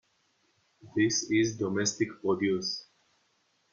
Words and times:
This 0.95 1.29
is 1.29 1.59
domestic 1.59 2.07
produce. 2.21 2.87